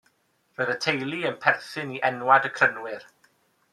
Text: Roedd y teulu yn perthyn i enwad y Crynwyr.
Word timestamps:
Roedd 0.59 0.71
y 0.75 0.77
teulu 0.85 1.19
yn 1.31 1.37
perthyn 1.43 1.93
i 1.99 2.01
enwad 2.09 2.49
y 2.51 2.55
Crynwyr. 2.57 3.07